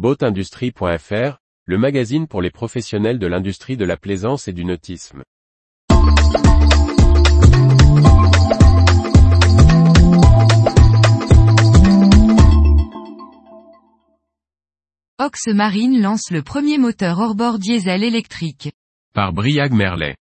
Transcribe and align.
Boatindustrie.fr, 0.00 1.36
le 1.66 1.76
magazine 1.76 2.26
pour 2.26 2.40
les 2.40 2.50
professionnels 2.50 3.18
de 3.18 3.26
l'industrie 3.26 3.76
de 3.76 3.84
la 3.84 3.98
plaisance 3.98 4.48
et 4.48 4.54
du 4.54 4.64
nautisme. 4.64 5.22
Oxmarine 15.18 16.00
lance 16.00 16.30
le 16.30 16.40
premier 16.42 16.78
moteur 16.78 17.18
hors-bord 17.18 17.58
diesel 17.58 18.02
électrique. 18.02 18.72
Par 19.12 19.34
Briag 19.34 19.74
Merlet. 19.74 20.16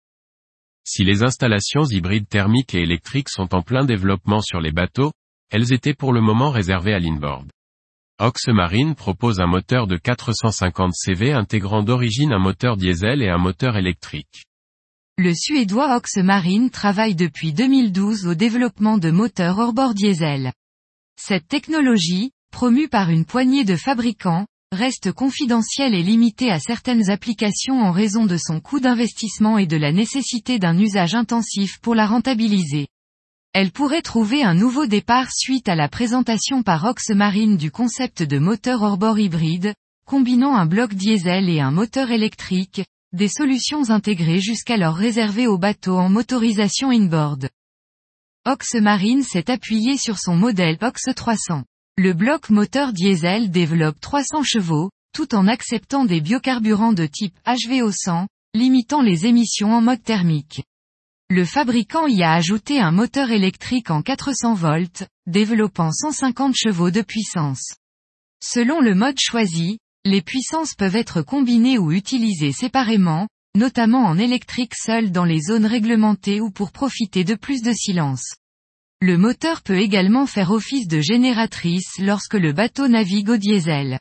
Si 0.84 1.02
les 1.02 1.24
installations 1.24 1.82
hybrides 1.86 2.28
thermiques 2.28 2.76
et 2.76 2.82
électriques 2.82 3.28
sont 3.28 3.52
en 3.56 3.62
plein 3.62 3.84
développement 3.84 4.40
sur 4.40 4.60
les 4.60 4.70
bateaux, 4.70 5.10
elles 5.50 5.72
étaient 5.72 5.94
pour 5.94 6.12
le 6.12 6.20
moment 6.20 6.50
réservées 6.50 6.94
à 6.94 7.00
l'inboard. 7.00 7.48
Oxmarine 8.20 8.94
propose 8.94 9.40
un 9.40 9.48
moteur 9.48 9.88
de 9.88 9.96
450 9.96 10.94
CV 10.94 11.32
intégrant 11.32 11.82
d'origine 11.82 12.32
un 12.32 12.38
moteur 12.38 12.76
diesel 12.76 13.22
et 13.22 13.28
un 13.28 13.38
moteur 13.38 13.76
électrique. 13.76 14.44
Le 15.18 15.34
Suédois 15.34 15.96
Oxmarine 15.96 16.70
travaille 16.70 17.16
depuis 17.16 17.52
2012 17.52 18.28
au 18.28 18.34
développement 18.34 18.98
de 18.98 19.10
moteurs 19.10 19.58
hors-bord 19.58 19.94
diesel. 19.94 20.52
Cette 21.20 21.48
technologie, 21.48 22.30
promue 22.52 22.86
par 22.86 23.10
une 23.10 23.24
poignée 23.24 23.64
de 23.64 23.74
fabricants, 23.74 24.46
reste 24.70 25.10
confidentielle 25.10 25.94
et 25.94 26.04
limitée 26.04 26.52
à 26.52 26.60
certaines 26.60 27.10
applications 27.10 27.80
en 27.80 27.90
raison 27.90 28.26
de 28.26 28.36
son 28.36 28.60
coût 28.60 28.78
d'investissement 28.78 29.58
et 29.58 29.66
de 29.66 29.76
la 29.76 29.90
nécessité 29.90 30.60
d'un 30.60 30.78
usage 30.78 31.16
intensif 31.16 31.80
pour 31.80 31.96
la 31.96 32.06
rentabiliser. 32.06 32.86
Elle 33.54 33.70
pourrait 33.70 34.02
trouver 34.02 34.42
un 34.42 34.54
nouveau 34.54 34.86
départ 34.86 35.30
suite 35.30 35.68
à 35.68 35.76
la 35.76 35.88
présentation 35.88 36.64
par 36.64 36.84
Oxmarine 36.86 37.56
du 37.56 37.70
concept 37.70 38.24
de 38.24 38.40
moteur 38.40 38.82
hors-bord 38.82 39.20
hybride, 39.20 39.74
combinant 40.08 40.56
un 40.56 40.66
bloc 40.66 40.92
diesel 40.92 41.48
et 41.48 41.60
un 41.60 41.70
moteur 41.70 42.10
électrique, 42.10 42.82
des 43.12 43.28
solutions 43.28 43.90
intégrées 43.90 44.40
jusqu'alors 44.40 44.96
réservées 44.96 45.46
aux 45.46 45.56
bateaux 45.56 45.96
en 45.96 46.08
motorisation 46.08 46.90
inboard. 46.90 47.48
Oxmarine 48.44 49.22
s'est 49.22 49.48
appuyé 49.48 49.98
sur 49.98 50.18
son 50.18 50.34
modèle 50.34 50.76
Ox 50.82 51.02
300. 51.14 51.62
Le 51.96 52.12
bloc 52.12 52.50
moteur 52.50 52.92
diesel 52.92 53.52
développe 53.52 54.00
300 54.00 54.42
chevaux, 54.42 54.90
tout 55.14 55.32
en 55.36 55.46
acceptant 55.46 56.04
des 56.04 56.20
biocarburants 56.20 56.92
de 56.92 57.06
type 57.06 57.38
HVO100, 57.46 58.26
limitant 58.54 59.00
les 59.00 59.26
émissions 59.26 59.72
en 59.72 59.80
mode 59.80 60.02
thermique. 60.02 60.64
Le 61.30 61.46
fabricant 61.46 62.06
y 62.06 62.22
a 62.22 62.34
ajouté 62.34 62.80
un 62.80 62.92
moteur 62.92 63.30
électrique 63.30 63.90
en 63.90 64.02
400 64.02 64.52
volts, 64.52 65.04
développant 65.26 65.90
150 65.90 66.54
chevaux 66.54 66.90
de 66.90 67.00
puissance. 67.00 67.76
Selon 68.42 68.82
le 68.82 68.94
mode 68.94 69.18
choisi, 69.18 69.78
les 70.04 70.20
puissances 70.20 70.74
peuvent 70.74 70.96
être 70.96 71.22
combinées 71.22 71.78
ou 71.78 71.92
utilisées 71.92 72.52
séparément, 72.52 73.26
notamment 73.56 74.04
en 74.04 74.18
électrique 74.18 74.74
seul 74.74 75.12
dans 75.12 75.24
les 75.24 75.40
zones 75.40 75.64
réglementées 75.64 76.42
ou 76.42 76.50
pour 76.50 76.72
profiter 76.72 77.24
de 77.24 77.36
plus 77.36 77.62
de 77.62 77.72
silence. 77.72 78.34
Le 79.00 79.16
moteur 79.16 79.62
peut 79.62 79.78
également 79.78 80.26
faire 80.26 80.50
office 80.50 80.88
de 80.88 81.00
génératrice 81.00 81.98
lorsque 82.00 82.34
le 82.34 82.52
bateau 82.52 82.86
navigue 82.86 83.30
au 83.30 83.38
diesel. 83.38 83.98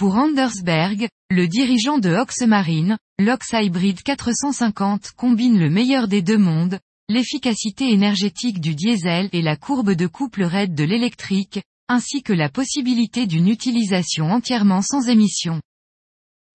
Pour 0.00 0.14
Andersberg, 0.14 1.08
le 1.28 1.46
dirigeant 1.46 1.98
de 1.98 2.08
Oxmarine, 2.08 2.96
l'Ox 3.18 3.48
Hybrid 3.52 4.02
450 4.02 5.10
combine 5.14 5.58
le 5.58 5.68
meilleur 5.68 6.08
des 6.08 6.22
deux 6.22 6.38
mondes, 6.38 6.78
l'efficacité 7.10 7.90
énergétique 7.90 8.62
du 8.62 8.74
diesel 8.74 9.28
et 9.34 9.42
la 9.42 9.56
courbe 9.56 9.90
de 9.90 10.06
couple 10.06 10.44
raide 10.44 10.74
de 10.74 10.84
l'électrique, 10.84 11.60
ainsi 11.86 12.22
que 12.22 12.32
la 12.32 12.48
possibilité 12.48 13.26
d'une 13.26 13.48
utilisation 13.48 14.24
entièrement 14.32 14.80
sans 14.80 15.06
émission. 15.06 15.60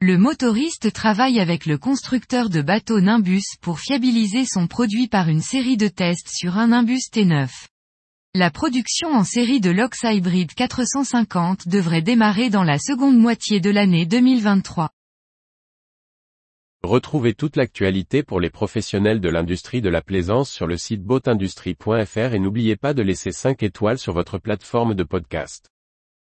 Le 0.01 0.17
motoriste 0.17 0.91
travaille 0.91 1.39
avec 1.39 1.67
le 1.67 1.77
constructeur 1.77 2.49
de 2.49 2.63
bateaux 2.63 2.99
Nimbus 2.99 3.45
pour 3.61 3.79
fiabiliser 3.79 4.45
son 4.45 4.66
produit 4.66 5.07
par 5.07 5.29
une 5.29 5.43
série 5.43 5.77
de 5.77 5.88
tests 5.88 6.29
sur 6.29 6.57
un 6.57 6.69
Nimbus 6.69 7.11
T9. 7.13 7.50
La 8.38 8.51
production 8.51 9.13
en 9.13 9.23
série 9.23 9.62
de 9.62 9.69
l'Ox 9.69 10.03
Hybrid 10.03 10.53
450 10.53 11.69
devrait 11.69 12.01
démarrer 12.01 12.50
dans 12.50 12.66
la 12.66 12.78
seconde 12.78 13.18
moitié 13.18 13.62
de 13.62 13.69
l'année 13.69 14.06
2023. 14.06 14.90
Retrouvez 16.84 17.34
toute 17.34 17.56
l'actualité 17.56 18.23
pour 18.23 18.41
les 18.41 18.50
professionnels 18.50 19.22
de 19.22 19.29
l'industrie 19.29 19.79
de 19.79 19.88
la 19.88 20.01
plaisance 20.01 20.51
sur 20.51 20.68
le 20.68 20.75
site 20.75 21.01
boatindustrie.fr 21.01 22.34
et 22.34 22.40
n'oubliez 22.40 22.75
pas 22.75 22.94
de 22.94 23.03
laisser 23.03 23.31
5 23.31 23.63
étoiles 23.63 24.00
sur 24.00 24.12
votre 24.12 24.38
plateforme 24.38 24.96
de 24.96 25.03
podcast. 25.06 25.72